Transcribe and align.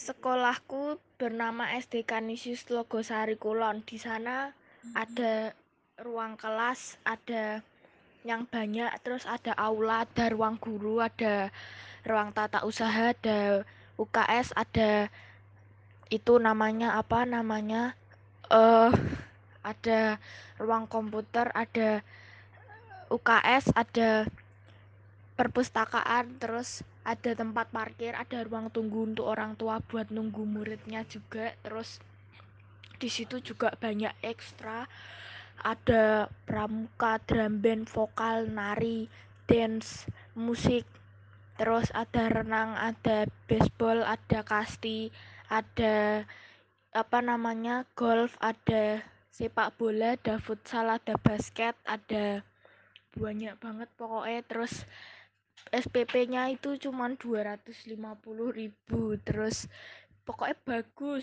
Sekolahku 0.00 0.96
bernama 1.20 1.76
SD 1.76 2.08
Kanisius 2.08 2.64
Logosari 2.72 3.36
Kulon. 3.36 3.84
Di 3.84 4.00
sana 4.00 4.48
ada 4.96 5.52
ruang 6.00 6.40
kelas, 6.40 6.96
ada 7.04 7.60
yang 8.24 8.48
banyak, 8.48 8.88
terus 9.04 9.28
ada 9.28 9.52
aula, 9.60 10.08
ada 10.08 10.32
ruang 10.32 10.56
guru, 10.56 11.04
ada 11.04 11.52
ruang 12.08 12.32
tata 12.32 12.64
usaha, 12.64 13.12
ada 13.12 13.60
UKS, 14.00 14.56
ada 14.56 15.12
itu 16.08 16.40
namanya 16.40 16.96
apa 16.96 17.28
namanya? 17.28 17.92
eh 18.48 18.92
ada 19.60 20.16
ruang 20.56 20.88
komputer, 20.88 21.52
ada 21.52 22.00
UKS, 23.12 23.76
ada 23.76 24.24
perpustakaan, 25.40 26.36
terus 26.36 26.84
ada 27.00 27.32
tempat 27.32 27.72
parkir, 27.72 28.12
ada 28.12 28.44
ruang 28.44 28.68
tunggu 28.68 29.08
untuk 29.08 29.24
orang 29.24 29.56
tua 29.56 29.80
buat 29.80 30.12
nunggu 30.12 30.44
muridnya 30.44 31.00
juga. 31.08 31.56
Terus 31.64 31.96
di 33.00 33.08
situ 33.08 33.40
juga 33.40 33.72
banyak 33.72 34.12
ekstra. 34.20 34.84
Ada 35.64 36.28
pramuka, 36.44 37.16
drum 37.24 37.64
band, 37.64 37.88
vokal, 37.88 38.52
nari, 38.52 39.08
dance, 39.48 40.04
musik. 40.36 40.84
Terus 41.56 41.88
ada 41.96 42.28
renang, 42.28 42.76
ada 42.76 43.24
baseball, 43.48 44.04
ada 44.04 44.44
kasti, 44.44 45.08
ada 45.48 46.28
apa 46.92 47.18
namanya? 47.24 47.88
golf, 47.96 48.36
ada 48.44 49.00
sepak 49.32 49.72
bola, 49.80 50.20
ada 50.20 50.36
futsal, 50.36 50.92
ada 50.92 51.16
basket, 51.16 51.72
ada 51.88 52.44
banyak 53.16 53.58
banget 53.58 53.90
pokoknya 53.98 54.40
terus 54.46 54.86
SPP-nya 55.70 56.50
itu 56.54 56.78
cuma 56.78 57.10
250.000 57.14 59.26
terus 59.26 59.66
pokoknya 60.22 60.54
bagus 60.62 61.18